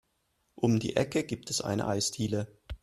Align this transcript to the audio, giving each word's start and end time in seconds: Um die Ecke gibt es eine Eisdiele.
Um 0.55 0.79
die 0.79 0.95
Ecke 0.95 1.23
gibt 1.23 1.51
es 1.51 1.61
eine 1.61 1.85
Eisdiele. 1.85 2.47